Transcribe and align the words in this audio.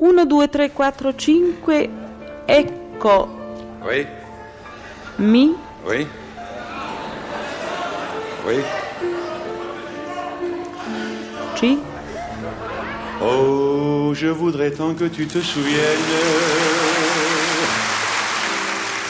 1, 0.00 0.24
2, 0.24 0.48
3, 0.48 0.70
4, 0.70 1.12
5. 1.14 1.90
Ecco. 2.46 3.28
Oui, 3.82 4.06
Mi. 5.18 5.54
oui. 5.86 6.06
Oui. 8.46 8.54
Ci. 11.56 11.78
Oh, 13.22 14.12
je 14.14 14.28
voudrais 14.28 14.70
tant 14.70 14.94
que 14.94 15.04
tu 15.04 15.26
te 15.26 15.38
souviennes 15.40 15.78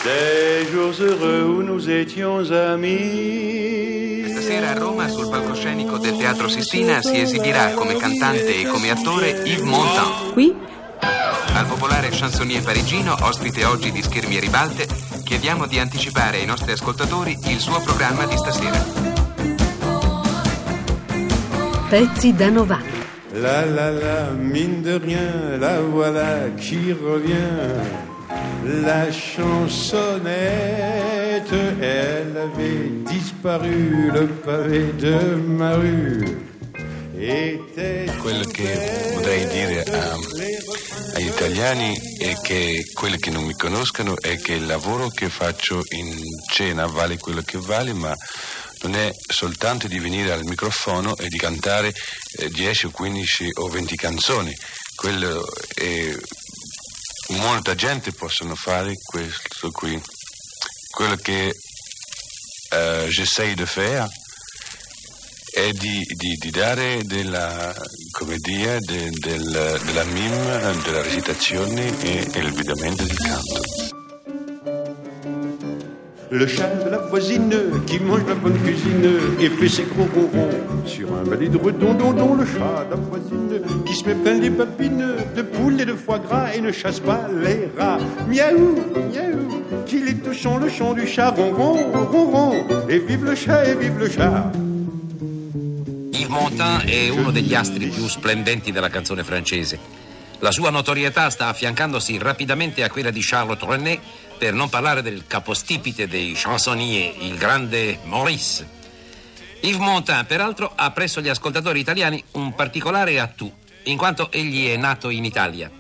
des 0.05 0.67
jours 0.73 0.93
heureux 1.01 1.45
où 1.45 1.63
nous 1.63 1.89
étions 1.89 2.51
amis. 2.51 4.25
Stasera 4.31 4.71
a 4.71 4.75
Roma, 4.75 5.09
sul 5.09 5.29
palcoscenico 5.29 5.99
del 5.99 6.17
Teatro 6.17 6.49
Sistina, 6.49 7.01
si 7.01 7.21
esibirà 7.21 7.75
come 7.75 7.95
cantante 7.95 8.61
e 8.61 8.67
come 8.67 8.91
attore 8.91 9.43
Yves 9.45 9.63
Montand. 9.63 10.33
Qui. 10.33 10.55
Al 11.03 11.67
popolare 11.67 12.09
chansonnier 12.11 12.63
parigino, 12.63 13.17
ospite 13.23 13.65
oggi 13.65 13.91
di 13.93 14.03
Schermi 14.03 14.37
e 14.37 14.41
Ribalte, 14.41 14.87
chiediamo 15.25 15.67
di 15.67 15.79
anticipare 15.79 16.39
ai 16.39 16.47
nostri 16.47 16.73
ascoltatori 16.73 17.37
il 17.47 17.59
suo 17.59 17.81
programma 17.81 18.25
di 18.27 18.37
stasera. 18.37 18.85
Pezzi 21.89 22.35
da 22.35 22.51
90. 22.51 22.99
La 23.33 23.65
la 23.65 23.91
la, 23.91 24.31
mine 24.31 24.81
de 24.83 24.99
rien, 24.99 25.57
la 25.59 25.81
voilà 25.81 26.49
qui 26.57 26.93
revient. 26.93 27.79
La 28.83 29.07
chansonnette, 29.11 30.21
elle 31.81 32.37
avait 32.37 32.91
disparu, 33.07 34.11
le 34.13 34.27
pavé 34.27 34.93
de 34.99 35.15
ma 35.47 35.75
rue 35.77 36.37
était. 37.19 38.11
Quello 38.21 38.45
che 38.53 39.13
vorrei 39.15 39.47
dire 39.47 39.85
a- 39.91 40.19
italiani 41.41 41.97
è 42.19 42.39
che 42.39 42.85
quelli 42.93 43.19
che 43.19 43.31
non 43.31 43.45
mi 43.45 43.55
conoscono 43.55 44.15
è 44.21 44.37
che 44.37 44.53
il 44.53 44.67
lavoro 44.67 45.09
che 45.09 45.31
faccio 45.31 45.81
in 45.93 46.23
cena 46.53 46.85
vale 46.85 47.17
quello 47.17 47.41
che 47.41 47.57
vale, 47.57 47.95
ma 47.95 48.15
non 48.83 48.95
è 48.95 49.11
soltanto 49.27 49.89
di 49.89 49.99
venire 49.99 50.33
al 50.33 50.45
microfono 50.45 51.17
e 51.17 51.29
di 51.29 51.39
cantare 51.39 51.95
eh, 52.39 52.51
10 52.51 52.87
o 52.87 52.91
15 52.91 53.49
o 53.55 53.69
20 53.69 53.97
canzoni. 53.97 54.55
Quello 54.95 55.43
è 55.75 56.15
molta 57.29 57.75
gente 57.75 58.13
possono 58.13 58.55
fare 58.55 58.97
questo 59.03 59.71
qui. 59.71 59.99
Quello 60.91 61.17
che 61.17 61.55
eh, 62.71 63.07
j'essaye 63.09 63.55
de 63.55 63.65
faire 63.65 64.07
è 65.53 65.71
di, 65.73 66.01
di- 66.17 66.37
di 66.41 66.51
dare 66.51 67.03
della 67.05 67.75
commedia, 68.13 68.79
de- 68.79 69.11
del- 69.11 69.81
della 69.85 70.05
mime, 70.05 70.75
della 70.85 71.03
recitazione 71.03 71.93
e, 72.03 72.29
e 72.33 72.39
evidentemente 72.41 73.05
del 73.05 73.17
canto. 73.17 73.99
Le 76.33 76.47
chat 76.47 76.85
de 76.85 76.91
la 76.91 76.99
voisine 76.99 77.83
qui 77.89 77.99
mange 77.99 78.25
la 78.29 78.37
bonne 78.37 78.57
cuisine 78.63 79.19
et 79.41 79.49
fait 79.51 79.69
ses 79.69 79.83
gros 79.83 80.07
ronrons 80.15 80.87
sur 80.87 81.13
un 81.13 81.25
balai 81.29 81.49
de 81.49 81.59
redondon. 81.59 82.37
Le 82.37 82.47
chat 82.47 82.85
de 82.85 82.91
la 82.91 82.97
voisine 82.97 83.61
qui 83.85 83.95
se 83.97 84.05
met 84.05 84.15
plein 84.15 84.39
les 84.39 84.51
babines 84.51 85.17
de 85.35 85.43
poules 85.43 85.81
et 85.81 85.85
de 85.85 85.95
foie 85.95 86.21
gras 86.21 86.55
et 86.55 86.61
ne 86.61 86.71
chasse 86.71 87.01
pas 87.01 87.27
les 87.43 87.69
rats. 87.77 87.99
Miaou, 88.29 88.77
miaou, 89.13 89.85
qu'il 89.87 90.07
est 90.07 90.23
touchant 90.23 90.59
le 90.59 90.69
chant 90.69 90.93
du 90.95 91.05
chat 91.09 91.31
ronron, 91.31 91.91
ronron. 92.13 92.53
Et 92.89 93.01
vive 93.01 93.25
le 93.25 93.35
chat 93.35 93.65
et 93.67 93.75
vive 93.75 93.99
le 93.99 94.09
chat. 94.09 94.53
Yves 96.21 96.29
Montand 96.29 96.85
è 96.85 97.09
uno 97.09 97.31
degli 97.31 97.55
astri 97.55 97.89
più 97.89 98.07
splendenti 98.07 98.73
della 98.73 98.91
canzone 98.91 99.25
francese. 99.25 99.79
La 100.41 100.51
sua 100.51 100.69
notorietà 100.69 101.31
sta 101.31 101.49
affiancandosi 101.49 102.19
rapidamente 102.19 102.85
a 102.85 102.91
quella 102.91 103.11
di 103.11 103.21
Charlotte 103.23 103.65
René, 103.65 103.99
per 104.37 104.53
non 104.53 104.69
parlare 104.69 105.01
del 105.01 105.25
capostipite 105.27 106.09
dei 106.09 106.33
chansonnier, 106.35 107.15
il 107.21 107.39
grande 107.39 108.01
Maurice. 108.05 108.69
Yves 109.61 109.81
Montand, 109.81 110.27
peraltro, 110.27 110.71
ha 110.75 110.91
presso 110.91 111.23
gli 111.23 111.29
ascoltatori 111.29 111.81
italiani 111.81 112.23
un 112.33 112.55
particolare 112.55 113.19
attù, 113.19 113.51
in 113.85 113.97
quanto 113.97 114.31
egli 114.31 114.69
è 114.69 114.77
nato 114.77 115.09
in 115.09 115.25
Italia. 115.25 115.71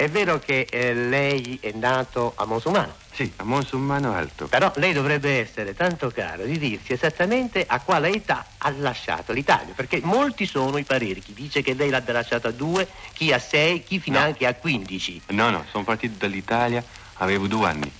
È 0.00 0.08
vero 0.08 0.38
che 0.38 0.64
eh, 0.70 0.94
lei 0.94 1.58
è 1.60 1.72
nato 1.74 2.32
a 2.36 2.44
Monsumano, 2.44 2.94
Sì, 3.12 3.32
a 3.34 3.42
Monsumano 3.42 4.12
Alto. 4.14 4.46
però 4.46 4.70
lei 4.76 4.92
dovrebbe 4.92 5.40
essere 5.40 5.74
tanto 5.74 6.12
caro 6.12 6.44
di 6.44 6.56
dirci 6.56 6.92
esattamente 6.92 7.64
a 7.66 7.80
quale 7.80 8.08
età 8.12 8.46
ha 8.58 8.70
lasciato 8.78 9.32
l'Italia, 9.32 9.74
perché 9.74 9.98
molti 10.04 10.46
sono 10.46 10.78
i 10.78 10.84
pareri. 10.84 11.20
Chi 11.20 11.32
dice 11.34 11.62
che 11.62 11.74
lei 11.74 11.90
l'abbia 11.90 12.12
lasciato 12.12 12.46
a 12.46 12.52
due, 12.52 12.86
chi 13.12 13.32
a 13.32 13.40
sei, 13.40 13.82
chi 13.82 13.98
fino 13.98 14.20
No. 14.20 14.24
anche 14.26 14.46
a 14.46 14.54
15. 14.54 15.22
No, 15.30 15.50
no, 15.50 15.64
sono 15.68 15.82
partito 15.82 16.14
dall'Italia, 16.16 16.80
avevo 17.14 17.48
due 17.48 17.66
anni. 17.66 17.92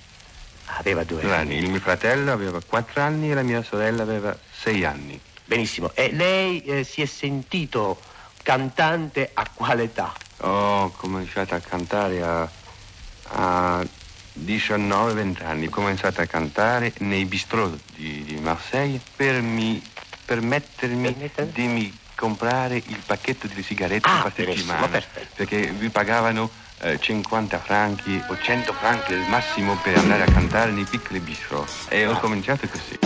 Aveva 0.66 1.02
due, 1.02 1.20
Due 1.22 1.34
anni. 1.34 1.56
Il 1.56 1.68
mio 1.68 1.80
fratello 1.80 2.30
aveva 2.30 2.60
quattro 2.64 3.02
anni 3.02 3.32
e 3.32 3.34
la 3.34 3.42
mia 3.42 3.64
sorella 3.64 4.02
aveva 4.04 4.38
sei 4.56 4.84
anni. 4.84 5.20
Benissimo. 5.44 5.90
E 5.94 6.12
lei 6.12 6.62
eh, 6.62 6.84
si 6.84 7.02
è 7.02 7.06
sentito 7.06 8.00
cantante 8.44 9.30
a 9.34 9.48
quale 9.52 9.82
età? 9.82 10.12
Ho 10.40 10.90
cominciato 10.96 11.54
a 11.54 11.60
cantare 11.60 12.22
a, 12.22 12.48
a 13.30 13.84
19-20 14.44 15.44
anni. 15.44 15.66
Ho 15.66 15.70
cominciato 15.70 16.20
a 16.20 16.26
cantare 16.26 16.92
nei 16.98 17.24
bistrò 17.24 17.68
di, 17.96 18.22
di 18.24 18.36
Marseille 18.40 19.00
per 19.16 19.40
mi 19.42 19.82
permettermi 20.24 21.10
Permettermi? 21.12 21.52
di 21.52 21.66
mi 21.66 21.98
comprare 22.14 22.76
il 22.76 23.02
pacchetto 23.04 23.46
di 23.46 23.62
sigarette 23.62 24.08
Ah, 24.08 24.30
per 24.32 24.46
settimana. 24.46 24.88
perfetto. 24.88 25.28
Perché 25.34 25.66
vi 25.72 25.88
pagavano 25.88 26.50
eh, 26.80 26.98
50 27.00 27.58
franchi 27.58 28.22
o 28.28 28.36
100 28.38 28.72
franchi 28.74 29.14
al 29.14 29.24
massimo 29.28 29.76
per 29.82 29.96
andare 29.98 30.22
a 30.22 30.26
cantare 30.30 30.70
nei 30.70 30.84
piccoli 30.84 31.18
bistrò. 31.20 31.64
E 31.88 32.04
Ah. 32.04 32.10
ho 32.10 32.18
cominciato 32.20 32.68
così. 32.68 32.97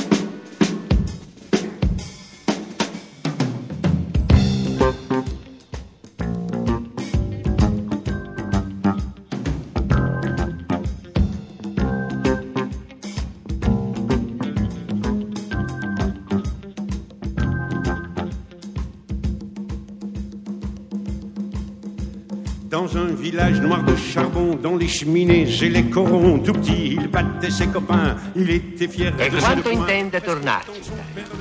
Dans 22.72 22.96
un 22.96 23.12
village 23.14 23.60
noir 23.60 23.84
de 23.84 23.94
charbon, 23.94 24.54
dans 24.54 24.76
les 24.76 24.88
cheminées 24.88 25.46
et 25.60 25.68
les 25.68 25.90
corons, 25.90 26.38
tout 26.38 26.54
petit, 26.54 26.92
il 26.92 27.06
battait 27.06 27.50
ses 27.50 27.66
copains, 27.66 28.16
il 28.34 28.48
était 28.48 28.88
fier 28.88 29.12
E 29.20 29.28
de 29.28 29.38
ses 29.38 29.44
quando 29.44 29.68
intende 29.68 30.22
tornarci? 30.22 30.80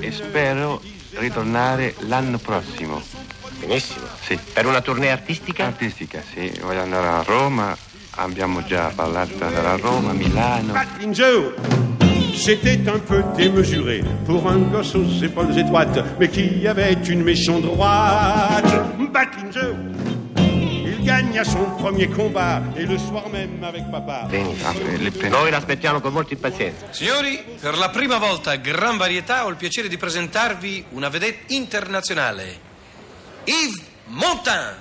E 0.02 0.12
spero 0.12 0.82
ritornare 1.14 1.96
l'anno 2.10 2.38
prossimo. 2.38 3.02
Benissimo. 3.62 4.08
Sì. 4.20 4.38
Per 4.52 4.66
una 4.66 4.82
tournée 4.82 5.10
artistica? 5.10 5.68
Artistica, 5.68 6.22
sì. 6.34 6.52
Voglio 6.64 6.82
andare 6.82 7.08
a 7.08 7.24
Roma. 7.24 7.78
Abbiamo 8.16 8.62
già 8.66 8.92
parlato 8.94 9.34
di 9.34 9.42
andare 9.42 9.68
a 9.68 9.76
Roma, 9.78 10.12
Milano. 10.12 10.74
Joe 11.12 11.54
C'était 12.34 12.82
un 12.90 13.00
peu 13.00 13.24
démesuré 13.38 14.04
pour 14.26 14.46
un 14.50 14.70
gosse 14.70 14.96
aux 14.96 15.24
épaules 15.24 15.58
étroites, 15.58 16.04
mais 16.20 16.28
qui 16.28 16.68
avait 16.68 16.98
une 17.08 17.24
méchante 17.24 17.62
droite. 17.62 18.66
Battling 19.14 19.54
Joe 19.54 20.01
Il 21.32 21.38
gagna 21.38 21.50
son 21.50 21.78
premier 21.78 22.10
combat 22.10 22.62
et 22.76 22.86
le 22.86 22.98
soir 22.98 23.30
même 23.30 23.64
avec. 23.64 23.84
Ah, 23.94 24.28
eh, 24.30 25.30
Noi 25.30 25.50
l'aspettiamo 25.50 26.02
con 26.02 26.12
molta 26.12 26.34
impazienza. 26.34 26.92
Signori, 26.92 27.42
per 27.58 27.78
la 27.78 27.88
prima 27.88 28.18
volta 28.18 28.52
a 28.52 28.56
gran 28.58 28.98
varietà 28.98 29.46
ho 29.46 29.48
il 29.48 29.56
piacere 29.56 29.88
di 29.88 29.96
presentarvi 29.96 30.88
una 30.90 31.08
vedette 31.08 31.54
internazionale. 31.54 32.60
Yves 33.46 33.82
Montand. 34.08 34.76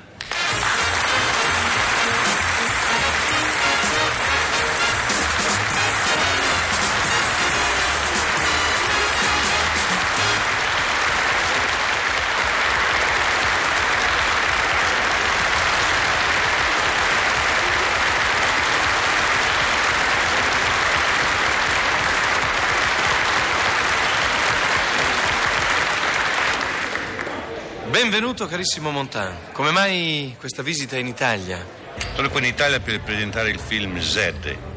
Benvenuto 27.91 28.47
carissimo 28.47 28.93
Montan. 28.93 29.51
Come 29.51 29.73
mai 29.73 30.37
questa 30.39 30.63
visita 30.63 30.97
in 30.97 31.09
Italia? 31.09 31.67
Sono 32.15 32.31
qui 32.31 32.39
in 32.39 32.47
Italia 32.47 32.79
per 32.79 33.01
presentare 33.01 33.51
il 33.51 33.59
film 33.59 33.99
Z, 33.99 34.33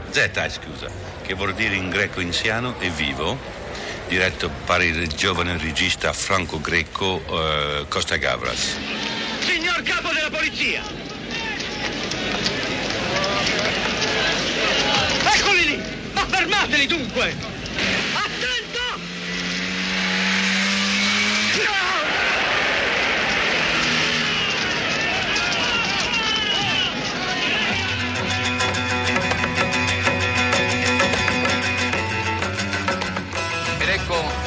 Z 0.09 0.31
ah, 0.33 0.49
scusa, 0.49 0.89
che 1.21 1.35
vuol 1.35 1.53
dire 1.53 1.75
in 1.75 1.91
greco 1.91 2.21
anziano 2.21 2.73
e 2.79 2.89
vivo, 2.89 3.37
diretto 4.07 4.49
per 4.65 4.81
il 4.81 5.07
giovane 5.09 5.55
regista 5.59 6.11
franco-greco 6.11 7.23
eh, 7.29 7.85
Costa 7.87 8.15
Gavras. 8.15 8.77
Signor 9.41 9.83
capo 9.83 10.11
della 10.11 10.31
polizia! 10.31 10.81
Eccoli 15.35 15.65
lì! 15.65 15.83
Ma 16.13 16.25
fermateli 16.25 16.87
dunque! 16.87 17.35
Attenti! 18.15 18.72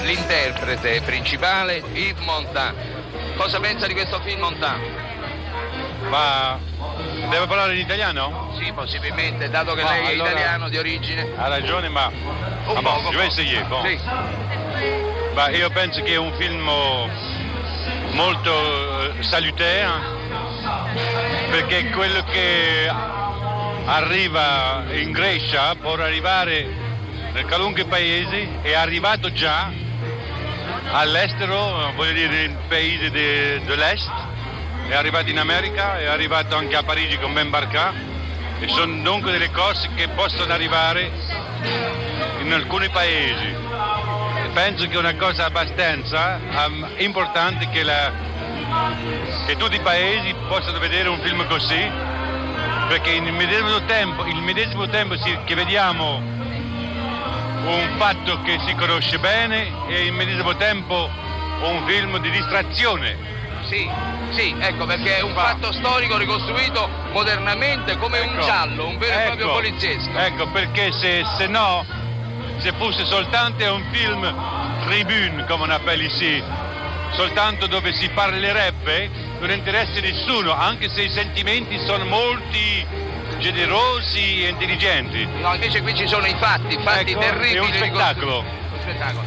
L'interprete 0.06 1.02
principale, 1.02 1.82
Yves 1.92 2.24
Montand. 2.24 2.76
Cosa 3.36 3.60
pensa 3.60 3.86
di 3.86 3.92
questo 3.92 4.20
film 4.20 4.40
Montand? 4.40 4.82
Ma 6.08 6.58
deve 7.28 7.46
parlare 7.46 7.74
in 7.74 7.80
italiano? 7.80 8.54
Sì, 8.58 8.72
possibilmente, 8.72 9.50
dato 9.50 9.74
che 9.74 9.82
Ma 9.82 9.90
lei 9.90 10.06
è 10.06 10.12
allora- 10.12 10.30
italiano 10.30 10.68
di 10.68 10.78
origine. 10.78 11.32
Ha 11.36 11.48
ragione, 11.48 11.88
ma... 11.88 12.06
Un 12.06 12.80
bon, 12.80 12.82
poco, 12.82 13.10
bon. 13.10 13.30
Sì. 13.30 14.00
Ma 15.34 15.48
io 15.50 15.68
penso 15.70 16.02
che 16.02 16.12
è 16.12 16.16
un 16.16 16.32
film 16.36 16.68
molto 18.12 19.12
eh, 19.12 19.22
salutaire 19.22 20.14
perché 21.50 21.90
quello 21.90 22.24
che 22.24 22.90
arriva 23.84 24.84
in 24.92 25.12
Grecia 25.12 25.74
può 25.74 25.92
arrivare 25.94 26.66
nel 27.32 27.46
qualunque 27.46 27.84
paese 27.84 28.62
è 28.62 28.72
arrivato 28.72 29.30
già 29.32 29.70
all'estero, 30.92 31.92
voglio 31.94 32.12
dire 32.12 32.28
nei 32.28 32.56
paesi 32.68 33.10
de- 33.10 33.60
dell'est, 33.64 34.10
è 34.88 34.94
arrivato 34.94 35.30
in 35.30 35.38
America, 35.38 35.98
è 35.98 36.06
arrivato 36.06 36.56
anche 36.56 36.76
a 36.76 36.82
Parigi 36.82 37.18
con 37.18 37.32
Ben 37.32 37.50
Barca 37.50 37.92
e 38.58 38.68
sono 38.68 39.02
dunque 39.02 39.32
delle 39.32 39.50
cose 39.50 39.90
che 39.94 40.08
possono 40.08 40.52
arrivare 40.52 41.10
in 42.40 42.52
alcuni 42.52 42.88
paesi. 42.88 43.54
Penso 44.52 44.86
che 44.86 44.94
è 44.94 44.98
una 44.98 45.16
cosa 45.16 45.44
abbastanza 45.46 46.38
um, 46.66 46.88
importante 46.98 47.68
che, 47.68 47.82
la- 47.82 48.12
che 49.46 49.56
tutti 49.56 49.76
i 49.76 49.80
paesi 49.80 50.34
possano 50.48 50.78
vedere 50.78 51.08
un 51.08 51.20
film 51.20 51.46
così, 51.46 51.90
perché 52.88 53.18
nel 53.20 53.32
medesimo 53.34 53.82
tempo, 53.84 54.24
il 54.24 54.40
medesimo 54.40 54.88
tempo 54.88 55.14
che 55.44 55.54
vediamo 55.54 56.35
un 57.66 57.94
fatto 57.98 58.40
che 58.42 58.58
si 58.66 58.74
conosce 58.74 59.18
bene 59.18 59.66
e 59.88 60.04
nel 60.04 60.12
medesimo 60.12 60.56
tempo 60.56 61.10
un 61.62 61.84
film 61.86 62.18
di 62.18 62.30
distrazione. 62.30 63.16
Sì, 63.64 63.90
sì, 64.30 64.54
ecco 64.58 64.86
perché 64.86 65.16
è 65.16 65.20
un 65.22 65.32
fatto 65.34 65.72
storico 65.72 66.16
ricostruito 66.16 66.88
modernamente 67.12 67.96
come 67.96 68.20
un 68.20 68.34
Ecco. 68.34 68.44
giallo, 68.44 68.86
un 68.86 68.98
vero 68.98 69.18
e 69.18 69.22
proprio 69.24 69.46
Ecco, 69.46 69.54
poliziesco. 69.54 70.10
Ecco, 70.16 70.46
perché 70.48 70.92
se, 70.92 71.24
se 71.36 71.46
no, 71.46 71.84
se 72.58 72.72
fosse 72.78 73.04
soltanto 73.04 73.74
un 73.74 73.84
film 73.90 74.22
tribune, 74.84 75.44
come 75.46 75.64
on 75.64 75.70
appelle 75.70 76.04
ici, 76.04 76.42
soltanto 77.12 77.66
dove 77.66 77.92
si 77.94 78.08
parlerebbe, 78.10 79.10
non 79.40 79.50
interessa 79.50 80.00
nessuno, 80.00 80.52
anche 80.52 80.88
se 80.88 81.02
i 81.02 81.08
sentimenti 81.10 81.78
sono 81.84 82.04
molti 82.04 82.86
generosi 83.38 84.44
e 84.44 84.48
intelligenti. 84.48 85.24
No, 85.24 85.54
invece 85.54 85.82
qui 85.82 85.94
ci 85.94 86.06
sono 86.06 86.26
i 86.26 86.34
fatti, 86.38 86.78
fatti 86.82 87.12
Ecco, 87.12 87.20
terribili. 87.20 87.54
è 87.54 87.60
un 87.60 87.72
spettacolo. 87.72 88.38
Un 88.40 88.80
spettacolo. 88.80 89.24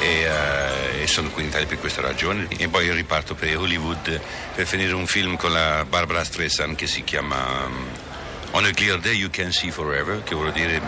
E, 0.00 0.06
eh, 0.06 1.02
e 1.02 1.06
sono 1.06 1.30
qui 1.30 1.42
in 1.42 1.48
Italia 1.48 1.66
per 1.66 1.78
questa 1.78 2.02
ragione. 2.02 2.46
E 2.56 2.68
poi 2.68 2.90
riparto 2.92 3.34
per 3.34 3.56
Hollywood 3.56 4.20
per 4.54 4.66
finire 4.66 4.92
un 4.92 5.06
film 5.06 5.36
con 5.36 5.52
la 5.52 5.84
Barbara 5.88 6.24
Streisand 6.24 6.76
che 6.76 6.86
si 6.86 7.02
chiama 7.04 7.64
um, 7.66 7.86
On 8.56 8.64
a 8.64 8.70
Clear 8.70 8.98
Day 9.00 9.16
You 9.16 9.30
Can 9.30 9.50
See 9.50 9.70
Forever, 9.72 10.22
che 10.22 10.34
vuol 10.36 10.52
dire 10.52 10.80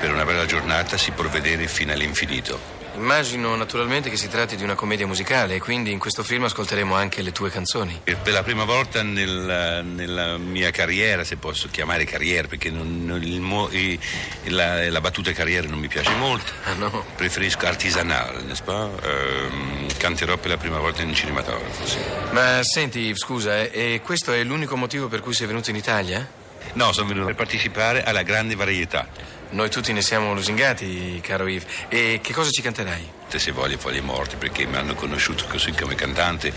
per 0.00 0.12
una 0.12 0.24
bella 0.24 0.46
giornata 0.46 0.96
si 0.96 1.10
può 1.10 1.24
vedere 1.28 1.66
fino 1.66 1.92
all'infinito. 1.92 2.76
Immagino 2.94 3.54
naturalmente 3.56 4.08
che 4.10 4.16
si 4.16 4.28
tratti 4.28 4.54
di 4.56 4.62
una 4.64 4.74
commedia 4.74 5.06
musicale 5.06 5.56
e 5.56 5.60
quindi 5.60 5.90
in 5.92 5.98
questo 5.98 6.22
film 6.24 6.44
ascolteremo 6.44 6.94
anche 6.94 7.22
le 7.22 7.30
tue 7.32 7.50
canzoni. 7.50 8.00
Per 8.04 8.32
la 8.32 8.42
prima 8.42 8.64
volta 8.64 9.02
nel- 9.02 9.84
nella 9.84 10.36
mia 10.38 10.70
carriera, 10.70 11.22
se 11.24 11.36
posso 11.36 11.68
chiamare 11.70 12.04
carriera, 12.04 12.46
perché 12.48 12.70
non- 12.70 13.04
non- 13.04 13.22
il 13.22 13.98
la, 14.46 14.88
la 14.88 15.00
battuta 15.00 15.32
carriera 15.32 15.66
non 15.68 15.78
mi 15.80 15.88
piace 15.88 16.12
molto, 16.14 16.52
Ah 16.64 16.74
no? 16.74 17.04
preferisco 17.16 17.66
artisanale, 17.66 18.42
n'est-ce 18.42 18.62
pas? 18.64 18.88
Ehm, 19.02 19.86
canterò 19.96 20.36
per 20.36 20.50
la 20.50 20.56
prima 20.56 20.78
volta 20.78 21.02
in 21.02 21.14
cinematografo, 21.14 21.86
sì. 21.86 21.98
Ma 22.30 22.60
senti, 22.62 23.12
scusa, 23.16 23.60
eh, 23.60 23.70
e 23.94 24.00
questo 24.02 24.32
è 24.32 24.42
l'unico 24.44 24.76
motivo 24.76 25.06
per 25.08 25.20
cui 25.20 25.34
sei 25.34 25.46
venuto 25.48 25.70
in 25.70 25.76
Italia? 25.76 26.37
No, 26.74 26.92
sono 26.92 27.08
venuto 27.08 27.26
per 27.26 27.34
partecipare 27.34 28.04
alla 28.04 28.22
grande 28.22 28.54
varietà. 28.54 29.08
Noi 29.50 29.70
tutti 29.70 29.92
ne 29.92 30.02
siamo 30.02 30.34
lusingati, 30.34 31.20
caro 31.22 31.46
Yves. 31.46 31.66
E 31.88 32.20
che 32.22 32.32
cosa 32.32 32.50
ci 32.50 32.60
canterai? 32.60 33.10
Se 33.28 33.50
voglio 33.52 33.78
foglie 33.78 34.00
morte, 34.00 34.36
perché 34.36 34.66
mi 34.66 34.76
hanno 34.76 34.94
conosciuto 34.94 35.46
così 35.46 35.72
come 35.72 35.94
cantante 35.94 36.52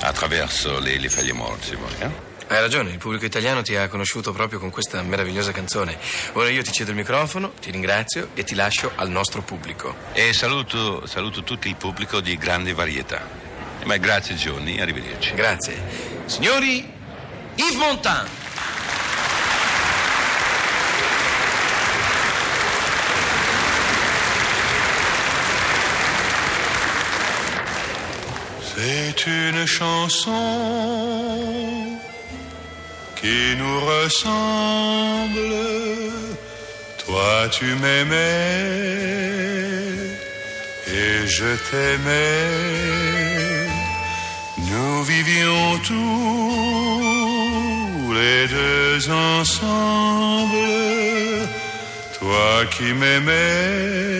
attraverso 0.00 0.78
le, 0.78 0.98
le 0.98 1.08
foglie 1.08 1.32
morte, 1.32 1.76
eh? 2.00 2.34
Hai 2.48 2.60
ragione, 2.60 2.90
il 2.90 2.98
pubblico 2.98 3.24
italiano 3.24 3.62
ti 3.62 3.74
ha 3.74 3.88
conosciuto 3.88 4.30
proprio 4.32 4.60
con 4.60 4.70
questa 4.70 5.02
meravigliosa 5.02 5.50
canzone. 5.50 5.98
Ora 6.34 6.48
io 6.48 6.62
ti 6.62 6.70
cedo 6.70 6.90
il 6.90 6.96
microfono, 6.96 7.52
ti 7.60 7.72
ringrazio 7.72 8.28
e 8.34 8.44
ti 8.44 8.54
lascio 8.54 8.92
al 8.94 9.10
nostro 9.10 9.42
pubblico. 9.42 9.96
E 10.12 10.32
saluto, 10.32 11.04
saluto 11.06 11.42
tutto 11.42 11.66
il 11.66 11.74
pubblico 11.74 12.20
di 12.20 12.36
grande 12.36 12.72
varietà. 12.72 13.26
Ma 13.84 13.96
grazie 13.96 14.36
Johnny, 14.36 14.78
arrivederci. 14.78 15.34
Grazie. 15.34 15.82
Signori, 16.26 16.88
Yves 17.56 17.74
Montand! 17.74 18.28
C'est 28.78 29.26
une 29.26 29.64
chanson 29.66 30.30
qui 33.18 33.56
nous 33.56 33.80
ressemble. 33.80 35.40
Toi 37.06 37.48
tu 37.50 37.64
m'aimais 37.82 38.16
et 40.86 41.26
je 41.26 41.56
t'aimais. 41.70 42.66
Nous 44.58 45.02
vivions 45.04 45.78
tous 45.88 46.52
les 48.12 48.46
deux 48.48 49.10
ensemble. 49.10 50.68
Toi 52.18 52.66
qui 52.76 52.92
m'aimais, 52.92 54.15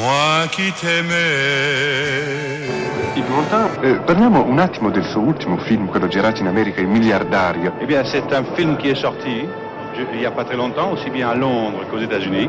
moi 0.00 0.46
qui 0.50 0.72
t'aimais. 0.72 2.68
Yves 3.16 3.28
Montand, 3.28 3.68
eh, 3.82 3.94
parliamo 4.04 4.44
un 4.44 4.58
attimo 4.58 4.90
del 4.90 5.04
suo 5.04 5.20
ultimo 5.20 5.56
film, 5.58 5.86
quello 5.88 6.08
girato 6.08 6.40
in 6.40 6.46
America, 6.48 6.80
Il 6.80 6.88
miliardario. 6.88 7.72
Eh 7.80 7.86
bien, 7.86 8.04
c'est 8.04 8.32
un 8.32 8.44
film 8.54 8.76
qui 8.76 8.88
est 8.90 8.98
sorti 8.98 9.46
je- 9.94 10.06
il 10.12 10.18
n'y 10.18 10.24
a 10.26 10.30
pas 10.30 10.44
très 10.44 10.56
longtemps, 10.56 10.90
aussi 10.92 11.10
bien 11.10 11.28
à 11.28 11.34
Londres 11.34 11.84
qu'aux 11.90 11.98
États-Unis, 12.00 12.48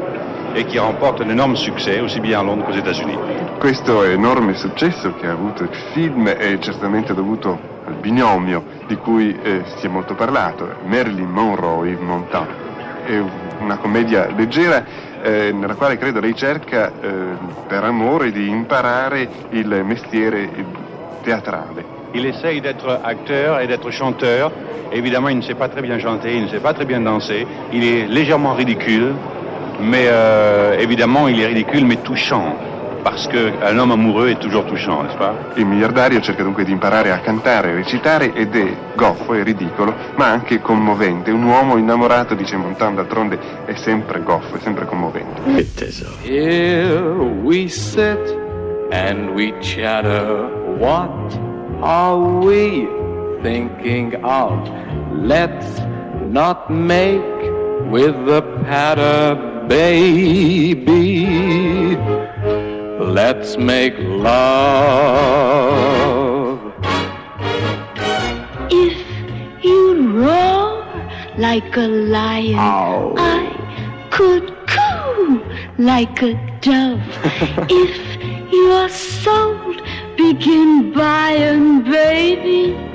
et 0.56 0.64
qui 0.66 0.78
remporte 0.80 1.22
un 1.22 1.30
énorme 1.30 1.56
succès, 1.56 2.00
aussi 2.00 2.20
bien 2.20 2.40
à 2.40 2.44
Londres 2.44 2.64
qu'aux 2.66 2.78
États-Unis. 2.78 3.18
Questo 3.60 4.04
enorme 4.04 4.54
successo 4.54 5.14
che 5.20 5.28
ha 5.28 5.32
avuto 5.32 5.64
il 5.64 5.70
film 5.94 6.28
è 6.30 6.58
certamente 6.60 7.14
dovuto 7.14 7.60
al 7.86 7.96
binomio 7.96 8.64
di 8.88 8.96
cui 8.96 9.38
eh, 9.44 9.64
si 9.78 9.88
è 9.88 9.90
molto 9.90 10.14
parlato, 10.16 10.76
Marilyn 10.86 11.30
Monroe 11.30 11.88
e 11.88 11.92
Yves 11.92 12.06
Montand. 12.06 12.48
È 13.06 13.20
una 13.60 13.78
commedia 13.78 14.28
leggera 14.36 14.84
eh, 15.24 15.52
nella 15.52 15.76
quale 15.76 15.98
credo 15.98 16.20
lei 16.20 16.36
cerca 16.36 16.92
eh, 17.02 17.10
per 17.68 17.84
amore 17.84 18.32
di 18.32 18.50
imparare 18.50 19.28
il 19.52 19.82
mestiere 19.84 20.50
eh, 20.56 20.66
teatrale. 21.24 22.00
Il 22.14 22.26
essaye 22.26 22.60
d'être 22.60 23.00
acteur 23.04 23.60
et 23.60 23.68
d'être 23.68 23.90
chanteur. 23.90 24.52
Évidemment, 24.92 25.30
il 25.30 25.38
ne 25.38 25.42
sait 25.42 25.56
pas 25.56 25.70
très 25.70 25.82
bien 25.82 25.98
chanter, 26.00 26.36
il 26.36 26.44
ne 26.44 26.50
sait 26.50 26.60
pas 26.60 26.74
très 26.74 26.86
bien 26.86 27.00
danser. 27.00 27.48
Il 27.72 27.84
est 27.84 28.06
légèrement 28.08 28.54
ridicule, 28.54 29.14
mais 29.82 30.08
euh, 30.08 30.78
évidemment, 30.78 31.28
il 31.30 31.40
est 31.40 31.48
ridicule 31.48 31.86
mais 31.86 31.98
touchant. 31.98 32.56
Parce 33.04 33.28
qu'un 33.28 33.78
homme 33.80 33.92
amoureux 33.92 34.30
è 34.30 34.38
toujours 34.38 34.66
touchant, 34.66 35.02
n'est-ce 35.02 35.18
pas 35.18 35.34
Il 35.56 35.66
miliardario 35.66 36.22
cerca 36.22 36.44
dunque 36.44 36.64
di 36.64 36.72
imparare 36.72 37.12
a 37.12 37.20
cantare 37.20 37.70
e 37.70 37.74
recitare 37.74 38.32
ed 38.34 38.56
è 38.56 38.76
goffo 38.96 39.34
e 39.34 39.42
ridicolo, 39.44 39.94
ma 40.18 40.28
anche 40.28 40.62
commovente. 40.62 41.32
Un 41.32 41.44
uomo 41.44 41.78
innamorato, 41.78 42.36
dice 42.36 42.58
Montand, 42.58 42.98
d'altronde 42.98 43.40
è 43.66 43.74
sempre 43.74 44.22
goffo, 44.22 44.56
è 44.56 44.60
sempre 44.60 44.86
commovente. 44.86 45.42
Here 46.22 47.02
we 47.44 47.68
sit 47.68 48.38
and 48.92 49.30
we 49.34 49.52
chatter. 49.62 50.50
What 50.78 51.40
are 51.82 52.18
we 52.18 52.88
thinking 53.42 54.14
of? 54.24 54.70
Let's 55.12 55.82
not 56.30 56.70
make 56.70 57.22
with 57.90 58.16
the 58.26 58.42
patter, 58.64 59.36
baby. 59.68 61.28
Let's 63.02 63.58
make 63.58 63.96
love. 63.98 64.62
If 68.70 69.64
you 69.64 70.22
roar 70.22 70.86
like 71.38 71.76
a 71.76 71.88
lion, 71.88 72.58
I 73.18 74.08
could 74.12 74.56
coo 74.68 75.44
like 75.78 76.22
a 76.22 76.34
dove. 76.62 77.02
if 77.70 78.54
your 78.54 78.90
soul 78.90 79.76
begin 80.16 80.94
buying, 80.94 81.84
baby, 81.84 82.91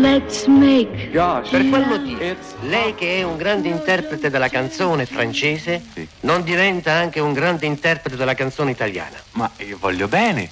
let's 0.00 0.46
make 0.46 0.88
Per 1.12 1.68
qual 1.68 1.86
motivo? 1.86 2.20
Lei 2.62 2.94
che 2.94 3.18
è 3.18 3.22
un 3.22 3.36
grande 3.36 3.68
interprete 3.68 4.30
della 4.30 4.48
canzone 4.48 5.06
francese 5.06 5.82
non 6.20 6.42
diventa 6.42 6.92
anche 6.92 7.20
un 7.20 7.32
grande 7.32 7.66
interprete 7.66 8.16
della 8.16 8.34
canzone 8.34 8.70
italiana? 8.70 9.16
Ma 9.32 9.50
io 9.58 9.76
voglio 9.78 10.08
bene, 10.08 10.48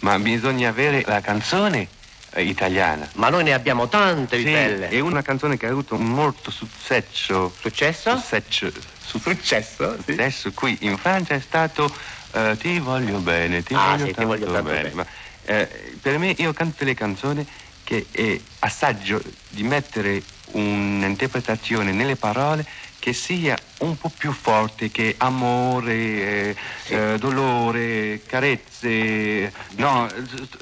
ma 0.00 0.18
bisogna 0.18 0.68
avere 0.70 1.02
la 1.06 1.20
canzone 1.20 1.88
eh, 2.34 2.42
italiana. 2.42 3.08
Ma 3.14 3.28
noi 3.28 3.44
ne 3.44 3.52
abbiamo 3.52 3.88
tante 3.88 4.36
di 4.36 4.44
Sì, 4.44 4.50
belle. 4.50 4.88
è 4.88 4.98
una 5.00 5.22
canzone 5.22 5.56
che 5.56 5.66
ha 5.66 5.70
avuto 5.70 5.96
molto 5.96 6.50
successo. 6.50 7.52
Successo? 7.60 8.16
Successo. 8.16 8.72
Su- 9.04 9.18
Successo? 9.18 9.96
sì. 10.04 10.12
Adesso 10.12 10.52
qui 10.52 10.78
in 10.80 10.96
Francia 10.96 11.34
è 11.34 11.40
stato 11.40 11.94
eh, 12.32 12.56
Ti 12.58 12.78
voglio 12.78 13.18
bene, 13.18 13.62
ti 13.62 13.74
Ah, 13.74 13.96
voglio 13.96 14.06
sì, 14.06 14.14
ti 14.14 14.24
voglio 14.24 14.46
tanto 14.50 14.62
bene. 14.62 14.82
bene. 14.82 14.94
Ma, 14.94 15.06
eh, 15.44 15.68
per 16.00 16.18
me 16.18 16.34
io 16.38 16.52
canto 16.52 16.76
delle 16.78 16.94
canzoni 16.94 17.46
che 17.92 18.06
è 18.10 18.40
assaggio 18.60 19.22
di 19.50 19.62
mettere 19.64 20.22
un'interpretazione 20.52 21.92
nelle 21.92 22.16
parole 22.16 22.64
che 22.98 23.12
sia 23.12 23.54
un 23.78 23.98
po' 23.98 24.10
più 24.16 24.32
forte 24.32 24.90
che 24.90 25.16
amore, 25.18 25.92
eh, 25.92 26.56
eh, 26.86 27.18
dolore, 27.18 28.22
carezze. 28.24 29.52
No, 29.76 30.08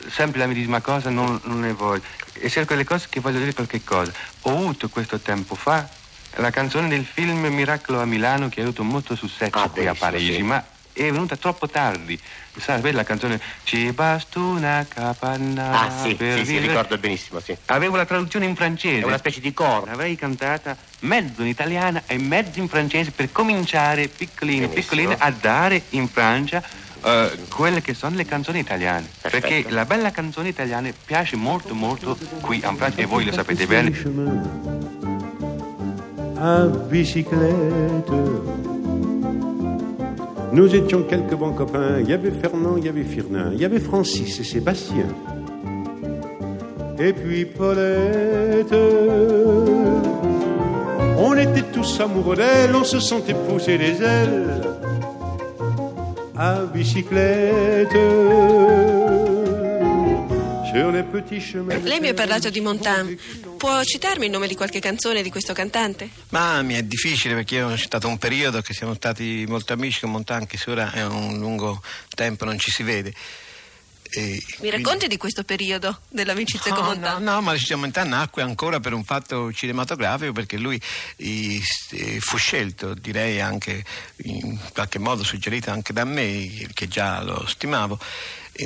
sempre 0.08 0.40
la 0.40 0.46
medesima 0.46 0.80
cosa 0.80 1.10
non, 1.10 1.38
non 1.44 1.60
ne 1.60 1.72
voglio. 1.72 2.02
E 2.32 2.48
cerco 2.48 2.74
le 2.74 2.84
cose 2.84 3.06
che 3.10 3.20
voglio 3.20 3.38
dire 3.38 3.52
qualche 3.52 3.84
cosa. 3.84 4.10
Ho 4.42 4.50
avuto 4.50 4.88
questo 4.88 5.20
tempo 5.20 5.54
fa 5.54 5.86
la 6.36 6.50
canzone 6.50 6.88
del 6.88 7.04
film 7.04 7.46
Miracolo 7.46 8.00
a 8.00 8.06
Milano 8.06 8.48
che 8.48 8.60
ha 8.60 8.62
avuto 8.62 8.84
molto 8.84 9.14
successo 9.14 9.58
Ah, 9.58 9.68
qui 9.68 9.86
a 9.86 9.94
Parigi, 9.94 10.34
sì. 10.34 10.42
ma 10.42 10.64
è 10.92 11.10
venuta 11.10 11.36
troppo 11.36 11.68
tardi. 11.68 12.18
Sapete 12.56 12.92
la 12.92 13.04
canzone 13.04 13.40
Ci 13.64 13.92
basta 13.92 14.38
una 14.40 14.84
capanna 14.88 15.80
Ah, 15.82 15.90
sì, 16.02 16.14
per 16.14 16.38
sì, 16.38 16.44
sì, 16.44 16.52
vivere"? 16.52 16.66
ricordo 16.68 16.98
benissimo, 16.98 17.40
sì. 17.40 17.56
Avevo 17.66 17.96
la 17.96 18.04
traduzione 18.04 18.44
in 18.46 18.54
francese. 18.56 19.00
È 19.00 19.04
una 19.04 19.18
specie 19.18 19.40
di 19.40 19.52
coro. 19.54 19.86
L'avrei 19.86 20.16
cantata 20.16 20.76
mezzo 21.00 21.42
in 21.42 21.48
italiana 21.48 22.02
e 22.06 22.18
mezzo 22.18 22.58
in 22.58 22.68
francese 22.68 23.12
per 23.12 23.30
cominciare 23.32 24.08
piccoline, 24.08 24.66
Benissimo. 24.66 24.80
piccoline 24.82 25.16
a 25.18 25.30
dare 25.30 25.82
in 25.90 26.08
Francia 26.08 26.62
eh, 27.02 27.38
quelle 27.48 27.80
che 27.80 27.94
sono 27.94 28.16
le 28.16 28.26
canzoni 28.26 28.58
italiane. 28.58 29.08
Perché 29.22 29.64
la 29.68 29.84
bella 29.84 30.10
canzone 30.10 30.48
italiana 30.48 30.90
piace 31.04 31.36
molto 31.36 31.74
molto 31.74 32.18
qui 32.40 32.56
in 32.64 32.76
Francia 32.76 33.00
e 33.00 33.06
voi 33.06 33.24
lo 33.24 33.32
sapete 33.32 33.66
bene. 33.66 34.88
à 36.42 36.64
bicyclette. 36.88 38.79
Nous 40.52 40.74
étions 40.74 41.02
quelques 41.04 41.34
bons 41.34 41.52
copains. 41.52 42.00
Il 42.00 42.08
y 42.08 42.12
avait 42.12 42.32
Fernand, 42.32 42.76
il 42.76 42.84
y 42.84 42.88
avait 42.88 43.04
Firnin, 43.04 43.50
il 43.52 43.60
y 43.60 43.64
avait 43.64 43.78
Francis 43.78 44.40
et 44.40 44.44
Sébastien. 44.44 45.06
Et 46.98 47.12
puis 47.12 47.44
Paulette. 47.44 48.74
On 51.18 51.36
était 51.36 51.62
tous 51.72 52.00
amoureux 52.00 52.36
d'elle, 52.36 52.74
on 52.74 52.84
se 52.84 52.98
sentait 52.98 53.34
pousser 53.34 53.78
les 53.78 54.02
ailes 54.02 54.60
à 56.36 56.60
bicyclette. 56.72 57.96
Sur 60.72 60.92
les 60.92 61.02
petits 61.02 61.40
chemins. 61.40 61.74
Lei 61.84 62.00
mi 62.00 62.08
ha 62.08 62.14
parlato 62.14 62.50
di 62.50 62.60
Montan. 62.60 63.16
Può 63.60 63.84
citarmi 63.84 64.24
il 64.24 64.30
nome 64.30 64.48
di 64.48 64.54
qualche 64.54 64.80
canzone 64.80 65.20
di 65.20 65.28
questo 65.28 65.52
cantante? 65.52 66.08
Ma 66.30 66.62
mi 66.62 66.72
è 66.72 66.82
difficile 66.82 67.34
perché 67.34 67.56
io 67.56 67.68
ho 67.68 67.76
stato 67.76 68.08
un 68.08 68.16
periodo 68.16 68.62
che 68.62 68.72
siamo 68.72 68.94
stati 68.94 69.44
molto 69.46 69.74
amici 69.74 70.00
con 70.00 70.12
Montan, 70.12 70.46
se 70.50 70.70
ora 70.70 70.90
è 70.92 71.04
un 71.04 71.36
lungo 71.38 71.82
tempo 72.14 72.46
non 72.46 72.58
ci 72.58 72.70
si 72.70 72.82
vede. 72.82 73.12
E 74.12 74.42
Mi 74.60 74.70
racconti 74.70 75.06
di 75.06 75.16
questo 75.16 75.44
periodo 75.44 76.00
dell'amicizia 76.08 76.72
con 76.72 76.82
No, 76.82 76.88
Montan? 76.90 77.22
no, 77.22 77.32
no, 77.32 77.40
ma 77.40 77.46
l'amicizia 77.48 77.76
Montan 77.76 78.08
nacque 78.08 78.42
ancora 78.42 78.80
per 78.80 78.92
un 78.92 79.04
fatto 79.04 79.52
cinematografico 79.52 80.32
perché 80.32 80.56
lui 80.56 80.80
eh, 81.16 81.60
eh, 81.90 82.20
fu 82.20 82.36
scelto, 82.36 82.94
direi 82.94 83.40
anche 83.40 83.84
in 84.24 84.58
qualche 84.72 84.98
modo 84.98 85.22
suggerito 85.22 85.70
anche 85.70 85.92
da 85.92 86.04
me, 86.04 86.66
che 86.74 86.88
già 86.88 87.22
lo 87.22 87.46
stimavo, 87.46 87.98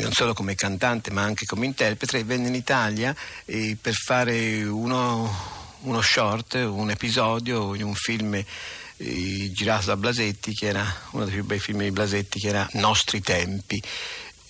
non 0.01 0.13
solo 0.13 0.33
come 0.33 0.55
cantante 0.55 1.11
ma 1.11 1.23
anche 1.23 1.45
come 1.45 1.67
interprete, 1.67 2.19
e 2.19 2.25
venne 2.25 2.49
in 2.49 2.55
Italia 2.55 3.15
eh, 3.45 3.77
per 3.81 3.95
fare 3.95 4.63
uno, 4.65 5.77
uno 5.81 6.01
short, 6.01 6.55
un 6.55 6.91
episodio 6.91 7.75
in 7.75 7.85
un 7.85 7.95
film 7.95 8.35
eh, 8.35 9.51
girato 9.53 9.87
da 9.87 9.97
Blasetti, 9.97 10.55
che 10.55 10.67
era 10.67 10.85
uno 11.11 11.25
dei 11.25 11.35
più 11.35 11.45
bei 11.45 11.59
film 11.59 11.83
di 11.83 11.91
Blasetti, 11.91 12.41
che 12.41 12.49
era 12.49 12.69
Nostri 12.73 13.21
tempi 13.21 13.83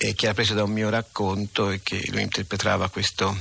e 0.05 0.15
che 0.15 0.27
era 0.27 0.35
preso 0.35 0.53
da 0.53 0.65
un 0.65 0.71
mio 0.71 0.91
racconto 0.91 1.71
e 1.71 1.81
che 1.83 2.03
lui 2.09 2.21
interpretava 2.21 2.91
questo, 2.91 3.35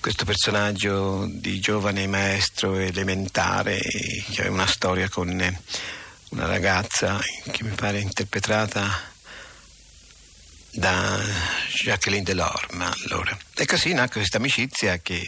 questo 0.00 0.24
personaggio 0.24 1.24
di 1.30 1.60
giovane 1.60 2.08
maestro 2.08 2.74
elementare 2.74 3.78
eh, 3.78 4.24
che 4.28 4.40
aveva 4.40 4.56
una 4.56 4.66
storia 4.66 5.08
con 5.08 5.40
eh, 5.40 5.60
una 6.30 6.46
ragazza 6.46 7.20
che 7.48 7.62
mi 7.62 7.76
pare 7.76 8.00
interpretata 8.00 9.12
da 10.72 11.22
Jacqueline 11.72 12.24
Delorme 12.24 12.90
allora. 13.04 13.38
E 13.54 13.66
così 13.66 13.92
nacque 13.92 14.18
questa 14.18 14.38
amicizia 14.38 14.98
che 14.98 15.22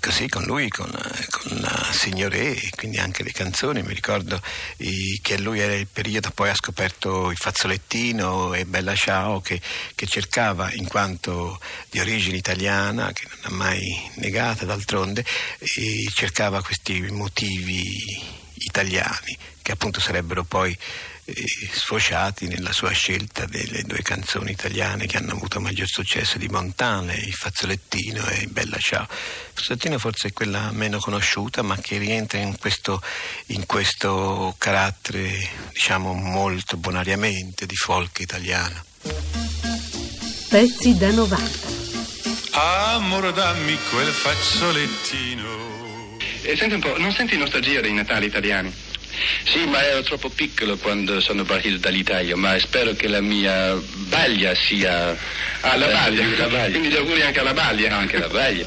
così 0.00 0.28
con 0.28 0.44
lui, 0.44 0.68
con, 0.68 0.88
eh, 0.88 1.26
con 1.30 1.58
la 1.60 1.88
Signoré, 1.92 2.54
e 2.54 2.70
quindi 2.74 2.98
anche 2.98 3.22
le 3.22 3.32
canzoni, 3.32 3.82
mi 3.82 3.94
ricordo 3.94 4.40
eh, 4.76 5.18
che 5.22 5.38
lui 5.38 5.60
era 5.60 5.74
il 5.74 5.86
periodo, 5.86 6.30
poi 6.30 6.50
ha 6.50 6.54
scoperto 6.54 7.30
il 7.30 7.36
fazzolettino 7.36 8.54
e 8.54 8.64
Bella 8.64 8.94
Ciao 8.94 9.40
che, 9.40 9.60
che 9.94 10.06
cercava, 10.06 10.72
in 10.72 10.88
quanto 10.88 11.60
di 11.90 12.00
origine 12.00 12.36
italiana, 12.36 13.12
che 13.12 13.26
non 13.28 13.52
ha 13.52 13.56
mai 13.56 14.10
negata 14.16 14.64
d'altronde, 14.64 15.24
e 15.58 16.08
cercava 16.12 16.62
questi 16.62 17.00
motivi 17.10 18.42
italiani 18.56 19.36
che 19.64 19.72
appunto 19.72 19.98
sarebbero 19.98 20.44
poi 20.44 20.72
eh, 20.72 20.78
sfociati 21.26 22.46
nella 22.46 22.72
sua 22.72 22.90
scelta 22.90 23.46
delle 23.46 23.82
due 23.82 24.02
canzoni 24.02 24.50
italiane 24.50 25.06
che 25.06 25.16
hanno 25.16 25.32
avuto 25.32 25.60
maggior 25.60 25.86
successo 25.86 26.36
di 26.36 26.48
Montane, 26.48 27.14
Il 27.14 27.32
fazzolettino 27.32 28.26
e 28.28 28.46
Bella 28.48 28.76
Ciao. 28.78 29.02
Il 29.02 29.52
fazzolettino 29.54 29.98
forse 29.98 30.28
è 30.28 30.32
quella 30.32 30.70
meno 30.72 30.98
conosciuta 30.98 31.62
ma 31.62 31.76
che 31.78 31.98
rientra 31.98 32.38
in 32.38 32.58
questo, 32.58 33.02
in 33.46 33.64
questo 33.66 34.54
carattere 34.58 35.48
diciamo 35.72 36.12
molto 36.12 36.76
bonariamente 36.76 37.64
di 37.66 37.76
folk 37.76 38.20
italiano. 38.20 38.84
Pezzi 40.48 40.96
da 40.96 41.10
90. 41.10 41.72
Amore 42.52 43.32
dammi 43.32 43.76
quel 43.90 44.12
fazzolettino. 44.12 45.62
E 46.42 46.56
senti 46.56 46.74
un 46.74 46.80
po', 46.80 46.98
non 46.98 47.12
senti 47.12 47.36
nostalgia 47.36 47.80
dei 47.80 47.92
Natali 47.92 48.26
italiani? 48.26 48.72
Sì, 49.44 49.64
ma 49.66 49.82
ero 49.84 50.02
troppo 50.02 50.28
piccolo 50.28 50.76
quando 50.76 51.20
sono 51.20 51.44
partito 51.44 51.78
dall'Italia, 51.78 52.36
ma 52.36 52.58
spero 52.58 52.94
che 52.94 53.08
la 53.08 53.20
mia 53.20 53.74
baglia 54.08 54.54
sia... 54.54 55.16
Ah, 55.60 55.76
la 55.76 55.86
baglia, 55.86 56.26
la 56.36 56.48
baglia. 56.48 56.70
Quindi 56.70 56.88
gli 56.88 56.96
auguri 56.96 57.22
anche 57.22 57.40
alla 57.40 57.54
baglia. 57.54 57.96
Anche 57.96 58.16
alla 58.16 58.28
baglia. 58.28 58.66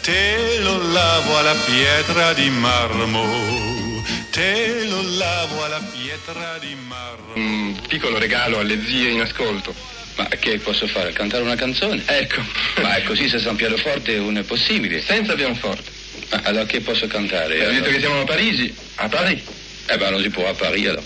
Te 0.00 0.58
lo 0.60 0.90
lavo 0.92 1.38
alla 1.38 1.54
pietra 1.54 2.32
di 2.32 2.48
marmo. 2.50 4.04
Te 4.30 4.84
lo 4.88 5.02
lavo 5.16 5.64
alla 5.64 5.80
pietra 5.92 6.58
di 6.58 6.76
marmo. 6.86 7.32
Un 7.34 7.80
piccolo 7.88 8.18
regalo 8.18 8.58
alle 8.58 8.80
zie 8.84 9.10
in 9.10 9.20
ascolto. 9.20 9.74
Ma 10.16 10.26
che 10.28 10.58
posso 10.58 10.86
fare? 10.86 11.12
Cantare 11.12 11.42
una 11.42 11.56
canzone? 11.56 12.02
Ecco. 12.06 12.40
Ma 12.80 12.96
è 12.96 13.02
così 13.02 13.28
senza 13.28 13.50
un 13.50 13.56
pianoforte 13.56 14.16
non 14.16 14.38
è 14.38 14.42
possibile. 14.42 15.02
Senza 15.02 15.34
pianoforte. 15.34 15.90
Ah, 16.30 16.40
allora 16.44 16.64
che 16.66 16.80
posso 16.80 17.06
cantare? 17.06 17.66
Hai 17.66 17.74
detto 17.74 17.90
che 17.90 18.00
siamo 18.00 18.20
a 18.20 18.24
Parigi? 18.24 18.74
A 18.96 19.08
Paris? 19.08 19.42
Eh 19.88 19.96
ben 19.98 20.10
non 20.10 20.20
si 20.20 20.30
può 20.30 20.46
a 20.46 20.54
Paris 20.54 20.86
allora. 20.86 21.02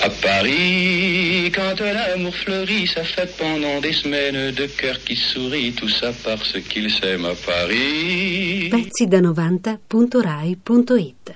À 0.00 0.10
Paris, 0.10 1.52
quand 1.54 1.78
l'amour 1.80 2.34
fleurit, 2.34 2.86
ça 2.86 3.04
fait 3.04 3.30
pendant 3.36 3.80
des 3.80 3.92
semaines 3.92 4.50
de 4.50 4.66
cœur 4.66 4.98
qui 5.04 5.14
sourit, 5.14 5.72
tout 5.72 5.88
ça 5.88 6.12
parce 6.24 6.58
qu'ils 6.68 6.90
s'aiment 6.90 7.26
à 7.26 7.34
Paris. 7.34 8.70
Pezzi 8.70 9.06
da 9.06 9.20
90.rai.it 9.20 11.34